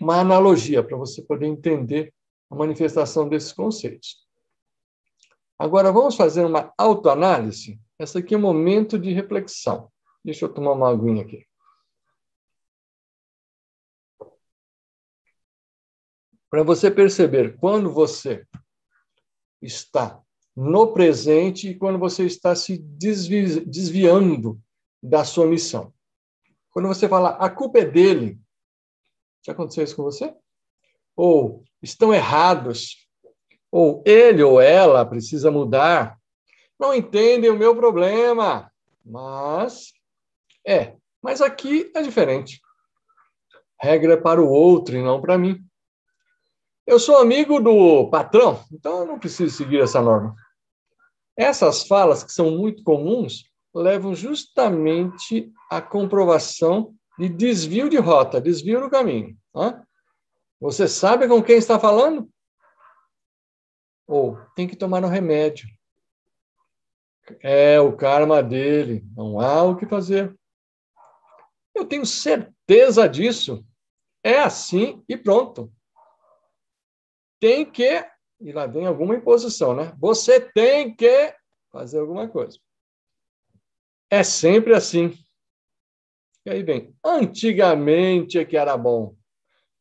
[0.00, 2.12] uma analogia, para você poder entender
[2.50, 4.23] a manifestação desses conceitos.
[5.58, 7.80] Agora, vamos fazer uma autoanálise?
[7.98, 9.90] Essa aqui é um momento de reflexão.
[10.24, 11.46] Deixa eu tomar uma aguinha aqui.
[16.54, 18.46] para você perceber quando você
[19.60, 20.22] está
[20.54, 24.62] no presente e quando você está se desvi desviando
[25.02, 25.92] da sua missão.
[26.70, 28.38] Quando você fala, a culpa é dele,
[29.44, 30.32] já aconteceu isso com você?
[31.16, 33.03] Ou estão errados,
[33.74, 36.16] ou ele ou ela precisa mudar,
[36.78, 38.70] não entendem o meu problema,
[39.04, 39.92] mas
[40.64, 42.60] é, mas aqui é diferente.
[43.76, 45.60] Regra é para o outro e não para mim.
[46.86, 50.36] Eu sou amigo do patrão, então eu não preciso seguir essa norma.
[51.36, 58.82] Essas falas, que são muito comuns, levam justamente à comprovação de desvio de rota, desvio
[58.82, 59.36] do caminho.
[60.60, 62.30] Você sabe com quem está falando?
[64.06, 65.68] Ou tem que tomar um remédio.
[67.40, 70.34] É o karma dele, não há o que fazer.
[71.74, 73.64] Eu tenho certeza disso.
[74.22, 75.72] É assim e pronto
[77.44, 78.02] tem que,
[78.40, 79.94] e lá vem alguma imposição, né?
[79.98, 81.34] Você tem que
[81.70, 82.58] fazer alguma coisa.
[84.08, 85.12] É sempre assim.
[86.46, 89.14] E aí vem, antigamente é que era bom.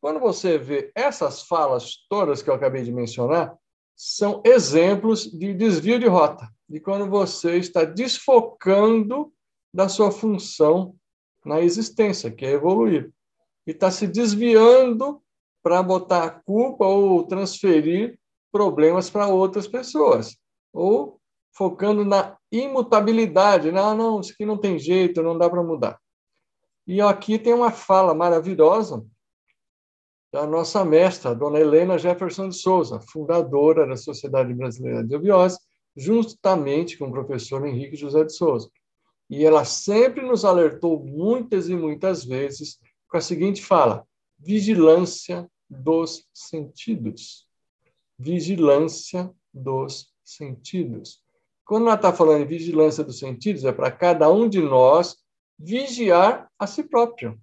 [0.01, 3.57] Quando você vê essas falas todas que eu acabei de mencionar,
[3.95, 9.31] são exemplos de desvio de rota, de quando você está desfocando
[9.73, 10.95] da sua função
[11.45, 13.11] na existência, que é evoluir,
[13.65, 15.21] e está se desviando
[15.61, 18.19] para botar a culpa ou transferir
[18.51, 20.37] problemas para outras pessoas.
[20.73, 21.19] Ou
[21.53, 23.71] focando na imutabilidade.
[23.71, 25.99] Não, não, isso aqui não tem jeito, não dá para mudar.
[26.85, 29.05] E aqui tem uma fala maravilhosa
[30.33, 35.59] da nossa mestra, dona Helena Jefferson de Souza, fundadora da Sociedade Brasileira de Obiose,
[35.95, 38.67] justamente com o professor Henrique José de Souza.
[39.29, 44.07] E ela sempre nos alertou muitas e muitas vezes com a seguinte fala:
[44.39, 47.47] vigilância dos sentidos.
[48.17, 51.21] Vigilância dos sentidos.
[51.63, 55.15] Quando ela está falando de vigilância dos sentidos, é para cada um de nós
[55.59, 57.39] vigiar a si próprio.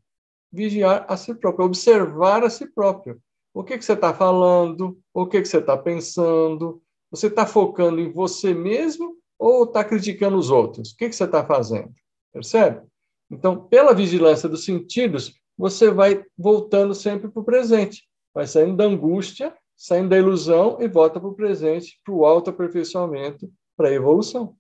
[0.53, 3.21] Vigiar a si próprio, observar a si próprio.
[3.55, 4.99] O que, que você está falando?
[5.13, 6.83] O que, que você está pensando?
[7.11, 10.93] Você está focando em você mesmo ou está criticando os outros?
[10.93, 11.93] O que, que você está fazendo?
[12.33, 12.87] Percebe?
[13.31, 18.85] Então, pela vigilância dos sentidos, você vai voltando sempre para o presente vai saindo da
[18.85, 24.57] angústia, saindo da ilusão e volta para o presente, para o autoaperfeiçoamento, para a evolução.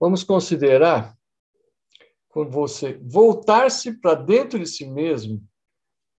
[0.00, 1.17] vamos considerar
[2.28, 5.42] quando você voltar-se para dentro de si mesmo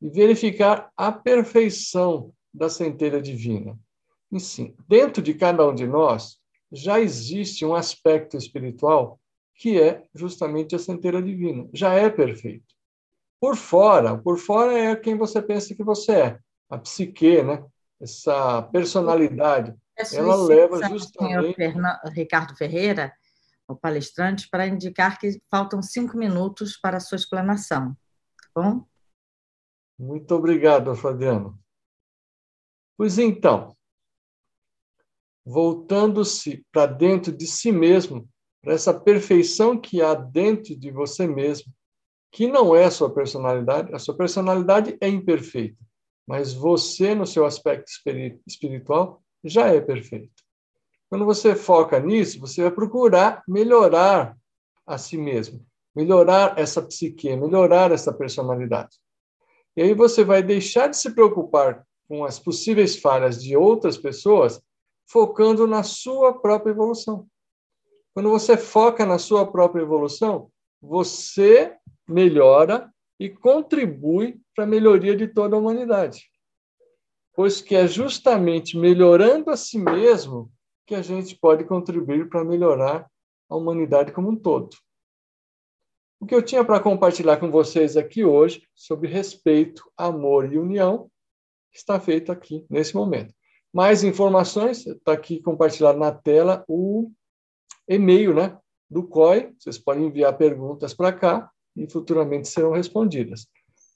[0.01, 3.79] e verificar a perfeição da centelha divina.
[4.33, 6.39] E sim, dentro de cada um de nós
[6.71, 9.19] já existe um aspecto espiritual
[9.55, 11.69] que é justamente a centelha divina.
[11.73, 12.67] Já é perfeito.
[13.41, 16.39] Por fora, por fora é quem você pensa que você é,
[16.71, 17.65] a psique, né?
[18.01, 21.57] Essa personalidade, é ela leva justamente.
[21.57, 23.13] Senhor Ricardo Ferreira,
[23.69, 27.95] o palestrante, para indicar que faltam cinco minutos para a sua explanação.
[28.55, 28.85] Tá bom?
[29.99, 31.59] Muito obrigado, Fabiano.
[32.97, 33.77] Pois então,
[35.45, 38.29] voltando-se para dentro de si mesmo,
[38.63, 41.73] para essa perfeição que há dentro de você mesmo,
[42.31, 45.79] que não é a sua personalidade, a sua personalidade é imperfeita,
[46.27, 47.91] mas você, no seu aspecto
[48.47, 50.48] espiritual, já é perfeito.
[51.09, 54.37] Quando você foca nisso, você vai procurar melhorar
[54.87, 58.97] a si mesmo, melhorar essa psique, melhorar essa personalidade.
[59.77, 64.61] E aí você vai deixar de se preocupar com as possíveis falhas de outras pessoas,
[65.07, 67.27] focando na sua própria evolução.
[68.15, 71.77] Quando você foca na sua própria evolução, você
[72.09, 76.31] melhora e contribui para a melhoria de toda a humanidade.
[77.35, 80.51] Pois que é justamente melhorando a si mesmo
[80.89, 83.07] que a gente pode contribuir para melhorar
[83.47, 84.75] a humanidade como um todo.
[86.19, 91.11] O que eu tinha para compartilhar com vocês aqui hoje sobre respeito, amor e união
[91.71, 93.35] está feito aqui nesse momento.
[93.71, 97.13] Mais informações, está aqui compartilhado na tela o
[97.87, 98.59] e-mail né,
[98.91, 99.53] do COI.
[99.59, 103.47] Vocês podem enviar perguntas para cá e futuramente serão respondidas.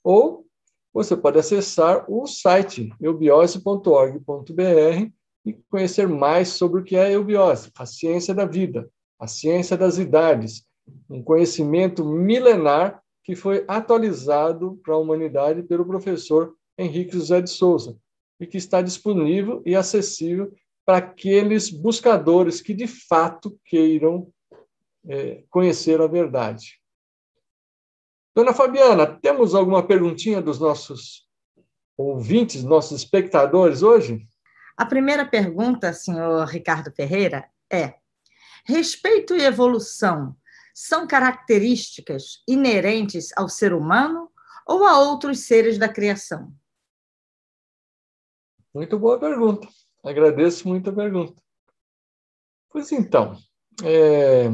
[0.03, 0.45] Ou
[0.93, 5.11] você pode acessar o site eubiose.org.br
[5.45, 9.75] e conhecer mais sobre o que é a eubiose, a ciência da vida, a ciência
[9.77, 10.65] das idades,
[11.09, 17.97] um conhecimento milenar que foi atualizado para a humanidade pelo professor Henrique José de Souza
[18.39, 20.53] e que está disponível e acessível
[20.85, 24.27] para aqueles buscadores que de fato queiram
[25.07, 26.79] é, conhecer a verdade.
[28.35, 31.27] Dona Fabiana, temos alguma perguntinha dos nossos
[31.95, 34.27] ouvintes, nossos espectadores hoje?
[34.75, 37.95] A primeira pergunta, senhor Ricardo Ferreira, é:
[38.65, 40.35] respeito e evolução
[40.73, 44.31] são características inerentes ao ser humano
[44.67, 46.53] ou a outros seres da criação?
[48.73, 49.67] Muito boa pergunta.
[50.03, 51.41] Agradeço muito a pergunta.
[52.69, 53.37] Pois então,
[53.83, 54.49] é,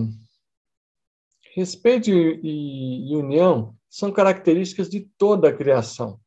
[1.55, 6.19] respeito e, união são características de toda a criação.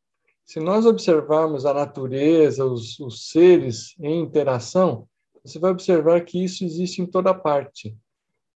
[0.45, 5.09] Se nós observarmos a natureza, os, os seres em interação,
[5.45, 7.97] você vai observar que isso existe em toda parte.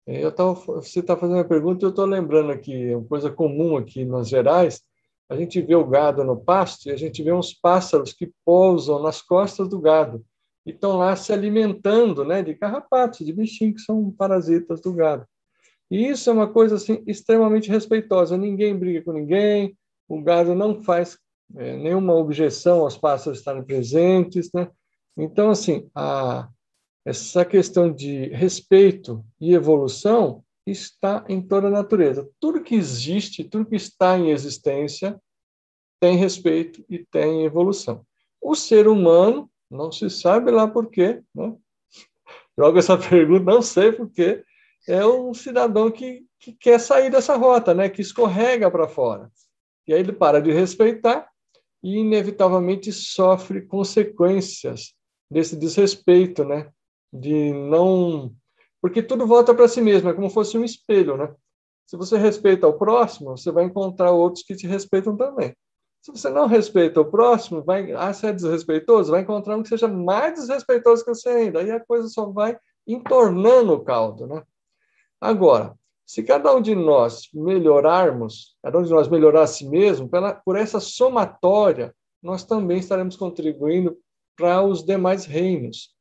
[0.06, 3.76] É, eu tava, você está fazendo uma pergunta eu estou lembrando aqui, uma coisa comum
[3.76, 4.82] aqui nas Gerais,
[5.28, 9.02] a gente vê o gado no pasto e a gente vê uns pássaros que pousam
[9.02, 10.24] nas costas do gado
[10.64, 15.26] e estão lá se alimentando né, de carrapatos, de bichinhos que são parasitas do gado.
[15.90, 18.36] E isso é uma coisa assim, extremamente respeitosa.
[18.36, 19.76] Ninguém briga com ninguém,
[20.08, 21.18] o gado não faz
[21.54, 24.50] é, nenhuma objeção aos pássaros estarem presentes.
[24.52, 24.68] Né?
[25.16, 26.48] Então, assim, a,
[27.04, 32.28] essa questão de respeito e evolução está em toda a natureza.
[32.40, 35.20] Tudo que existe, tudo que está em existência,
[36.00, 38.04] tem respeito e tem evolução.
[38.40, 41.54] O ser humano, não se sabe lá por quê, né?
[42.58, 44.44] joga essa pergunta, não sei por quê,
[44.88, 47.88] é um cidadão que, que quer sair dessa rota, né?
[47.88, 49.30] que escorrega para fora.
[49.86, 51.28] E aí ele para de respeitar
[51.82, 54.94] e, inevitavelmente, sofre consequências
[55.30, 56.70] desse desrespeito, né?
[57.12, 58.34] de não
[58.80, 61.34] porque tudo volta para si mesmo, é como se fosse um espelho, né?
[61.86, 65.56] Se você respeita o próximo, você vai encontrar outros que te respeitam também.
[66.00, 69.68] Se você não respeita o próximo, vai, ah, você é desrespeitoso, vai encontrar um que
[69.68, 71.60] seja mais desrespeitoso que você ainda.
[71.60, 74.42] Aí a coisa só vai entornando o caldo, né?
[75.20, 75.74] Agora,
[76.06, 80.34] se cada um de nós melhorarmos, cada um de nós melhorar a si mesmo, pela,
[80.34, 81.92] por essa somatória,
[82.22, 83.98] nós também estaremos contribuindo
[84.36, 85.94] para os demais reinos.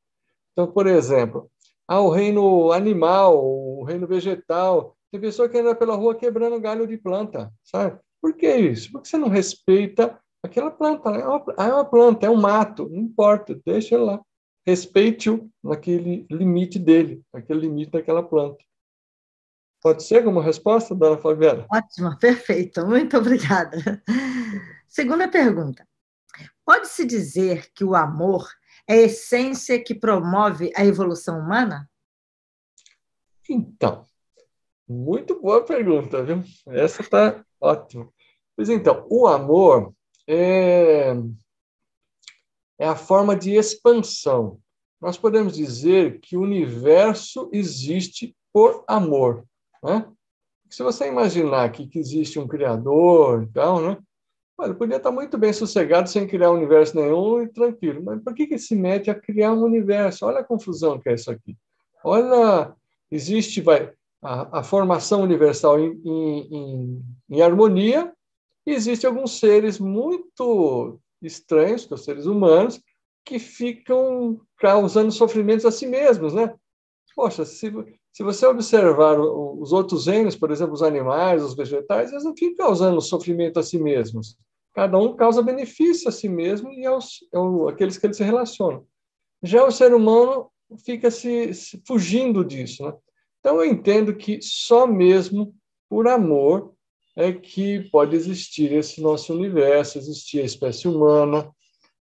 [0.52, 1.50] Então, por exemplo,
[1.88, 4.96] ah, o reino animal, o reino vegetal.
[5.12, 8.00] Tem pessoa que anda pela rua quebrando galho de planta, sabe?
[8.22, 8.92] Por que isso?
[8.92, 11.10] Porque você não respeita aquela planta.
[11.10, 14.22] É uma, é uma planta, é um mato, não importa, deixa lá.
[14.66, 18.64] Respeite-o naquele limite dele, naquele limite daquela planta.
[19.86, 21.68] Pode ser como resposta, dona Fabiana?
[21.72, 22.84] Ótimo, perfeito.
[22.88, 24.02] Muito obrigada.
[24.88, 25.88] Segunda pergunta.
[26.66, 28.50] Pode-se dizer que o amor
[28.88, 31.88] é a essência que promove a evolução humana?
[33.48, 34.04] Então,
[34.90, 36.44] Muito boa pergunta, viu?
[36.66, 38.10] Essa está ótima.
[38.56, 39.94] Pois então, o amor
[40.28, 41.14] é,
[42.80, 44.60] é a forma de expansão.
[45.00, 49.46] Nós podemos dizer que o universo existe por amor.
[49.86, 50.06] Né?
[50.70, 53.98] Se você imaginar que, que existe um Criador e tal, né?
[54.58, 58.02] Olha, podia estar muito bem sossegado sem criar universo nenhum e tranquilo.
[58.04, 60.26] Mas por que, que se mete a criar um universo?
[60.26, 61.58] Olha a confusão que é isso aqui.
[62.04, 62.74] Olha,
[63.12, 68.12] existe vai, a, a formação universal em, em, em, harmonia
[68.66, 72.82] e existem alguns seres muito estranhos, que são seres humanos,
[73.26, 76.54] que ficam causando sofrimentos a si mesmos, né?
[77.16, 77.72] Poxa, se,
[78.16, 82.68] se você observar os outros reinos, por exemplo, os animais, os vegetais, eles não ficam
[82.68, 84.38] causando sofrimento a si mesmos.
[84.74, 88.86] Cada um causa benefício a si mesmo e aos, aos aqueles que eles se relacionam.
[89.44, 90.50] Já o ser humano
[90.86, 92.86] fica se, se fugindo disso.
[92.86, 92.94] Né?
[93.42, 95.54] Então, eu entendo que só mesmo
[95.90, 96.74] por amor
[97.18, 101.52] é que pode existir esse nosso universo, existir a espécie humana,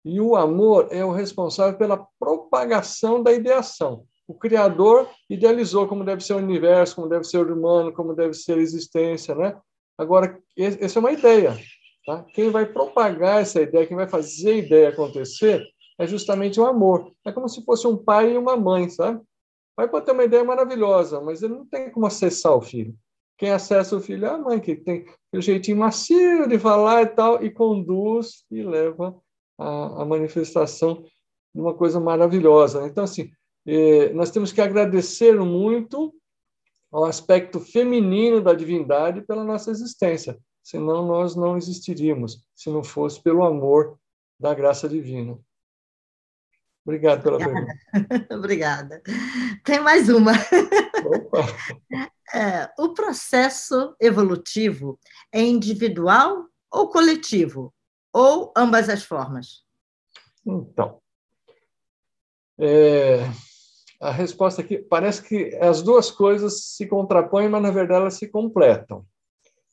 [0.03, 4.07] e o amor é o responsável pela propagação da ideação.
[4.27, 8.33] O Criador idealizou como deve ser o universo, como deve ser o humano, como deve
[8.33, 9.59] ser a existência, né?
[9.97, 11.57] Agora, essa é uma ideia.
[12.05, 12.23] Tá?
[12.33, 15.63] Quem vai propagar essa ideia, quem vai fazer a ideia acontecer,
[15.99, 17.11] é justamente o amor.
[17.25, 19.19] É como se fosse um pai e uma mãe, sabe?
[19.19, 22.95] O pai pode ter uma ideia maravilhosa, mas ele não tem como acessar o filho.
[23.37, 27.07] Quem acessa o filho é a mãe, que tem o jeitinho macio de falar e
[27.07, 29.15] tal, e conduz e leva
[29.57, 31.03] a, a manifestação
[31.53, 32.85] de uma coisa maravilhosa.
[32.85, 33.31] Então, assim,
[34.13, 36.13] nós temos que agradecer muito
[36.91, 43.21] ao aspecto feminino da divindade pela nossa existência, senão nós não existiríamos, se não fosse
[43.21, 43.97] pelo amor
[44.39, 45.37] da graça divina.
[46.83, 47.79] Obrigado pela Obrigada.
[47.91, 48.27] pergunta.
[48.35, 49.01] Obrigada.
[49.63, 50.33] Tem mais uma.
[52.33, 54.97] É, o processo evolutivo
[55.33, 57.73] é individual ou coletivo?
[58.13, 59.63] ou ambas as formas?
[60.45, 61.01] Então,
[62.59, 63.19] é,
[64.01, 68.27] a resposta aqui parece que as duas coisas se contrapõem, mas na verdade elas se
[68.27, 69.05] completam.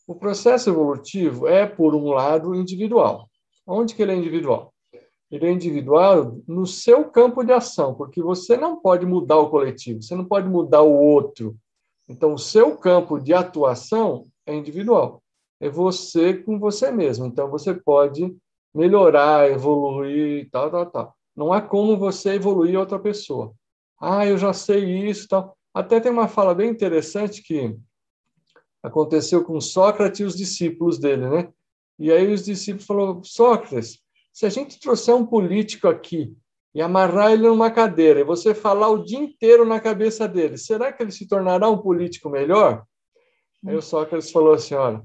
[0.06, 3.28] O processo evolutivo é, por um lado, individual.
[3.66, 4.72] Onde que ele é individual?
[5.30, 10.02] Ele é individual no seu campo de ação, porque você não pode mudar o coletivo,
[10.02, 11.56] você não pode mudar o outro.
[12.08, 15.22] Então, o seu campo de atuação é individual
[15.60, 17.26] é você com você mesmo.
[17.26, 18.36] Então, você pode
[18.74, 21.16] melhorar, evoluir, tal, tal, tal.
[21.36, 23.52] Não há como você evoluir outra pessoa.
[24.01, 25.57] Ah, eu já sei isso, tal.
[25.74, 27.76] Até tem uma fala bem interessante que
[28.82, 31.53] aconteceu com Sócrates e os discípulos dele, né?
[31.99, 33.99] E aí os discípulos falaram, Sócrates,
[34.32, 36.32] se a gente trouxer um político aqui
[36.74, 40.92] e amarrar ele numa cadeira e você falar o dia inteiro na cabeça dele, será
[40.92, 42.84] que ele se tornará um político melhor?
[43.66, 45.03] Aí o Sócrates falou assim, olha,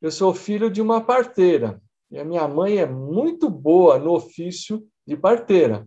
[0.00, 4.82] eu sou filho de uma parteira e a minha mãe é muito boa no ofício
[5.06, 5.86] de parteira,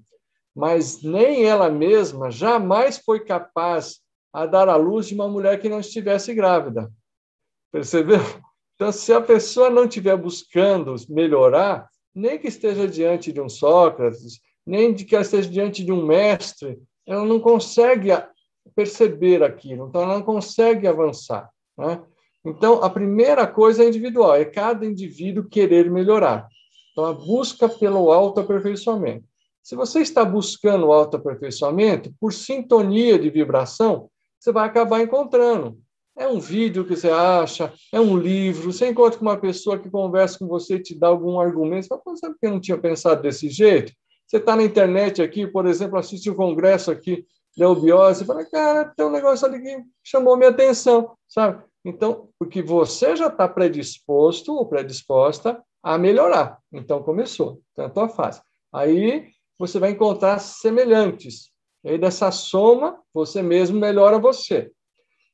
[0.55, 3.99] mas nem ela mesma jamais foi capaz
[4.31, 6.91] a dar à luz de uma mulher que não estivesse grávida.
[7.71, 8.19] Percebeu?
[8.75, 14.39] Então, se a pessoa não estiver buscando melhorar, nem que esteja diante de um Sócrates,
[14.65, 18.09] nem de que ela esteja diante de um mestre, ela não consegue
[18.75, 21.49] perceber aquilo, então ela não consegue avançar.
[21.77, 22.01] Né?
[22.45, 26.47] Então, a primeira coisa é individual, é cada indivíduo querer melhorar.
[26.91, 29.25] Então, a busca pelo autoaperfeiçoamento.
[29.65, 35.79] Se você está buscando autoaperfeiçoamento, por sintonia de vibração, você vai acabar encontrando.
[36.15, 39.89] É um vídeo que você acha, é um livro, você encontra com uma pessoa que
[39.89, 41.87] conversa com você te dá algum argumento.
[41.87, 43.91] Você fala, sabe que eu não tinha pensado desse jeito?
[44.27, 47.25] Você está na internet aqui, por exemplo, assiste o um congresso aqui
[47.57, 51.63] da Ubiose, e fala, cara, tem um negócio ali que chamou minha atenção, sabe?
[51.83, 56.59] Então, porque você já está predisposto ou predisposta a melhorar.
[56.71, 57.61] Então, começou.
[57.71, 58.41] Então, é a tua fase.
[58.71, 61.51] Aí, você vai encontrar semelhantes.
[61.83, 64.71] E aí, dessa soma, você mesmo melhora você.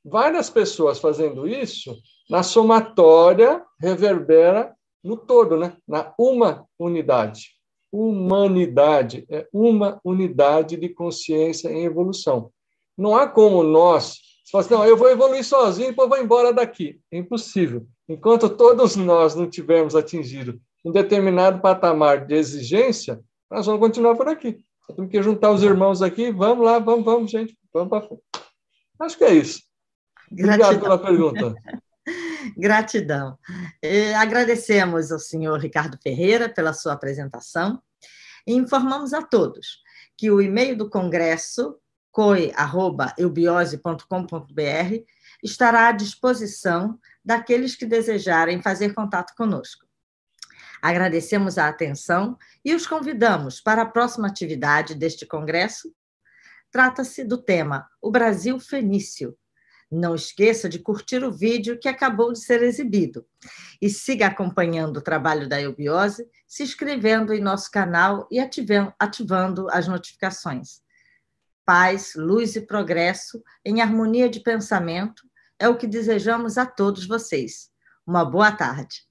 [0.03, 1.95] Várias pessoas fazendo isso,
[2.29, 5.75] na somatória, reverbera no todo, né?
[5.87, 7.49] na uma unidade.
[7.91, 12.51] Humanidade é uma unidade de consciência em evolução.
[12.97, 14.19] Não há como nós
[14.51, 16.99] fala assim, não, eu vou evoluir sozinho e depois vou embora daqui.
[17.11, 17.87] É impossível.
[18.07, 23.21] Enquanto todos nós não tivermos atingido um determinado patamar de exigência,
[23.51, 24.63] nós vamos continuar por aqui.
[24.95, 28.23] Temos que juntar os irmãos aqui, vamos lá, vamos, vamos, gente, vamos para frente.
[28.99, 29.61] Acho que é isso.
[30.31, 30.69] Gratidão.
[30.69, 31.53] Obrigado pela pergunta.
[32.57, 33.37] Gratidão.
[33.83, 37.81] E agradecemos ao senhor Ricardo Ferreira pela sua apresentação
[38.47, 39.81] e informamos a todos
[40.17, 41.77] que o e-mail do Congresso
[42.11, 45.03] coi.eubiose.com.br
[45.43, 49.85] estará à disposição daqueles que desejarem fazer contato conosco.
[50.81, 55.93] Agradecemos a atenção e os convidamos para a próxima atividade deste congresso.
[56.71, 59.37] Trata-se do tema O Brasil Fenício.
[59.91, 63.25] Não esqueça de curtir o vídeo que acabou de ser exibido
[63.81, 69.89] e siga acompanhando o trabalho da Eubiose, se inscrevendo em nosso canal e ativando as
[69.89, 70.81] notificações.
[71.65, 75.23] Paz, luz e progresso em harmonia de pensamento
[75.59, 77.69] é o que desejamos a todos vocês.
[78.07, 79.10] Uma boa tarde.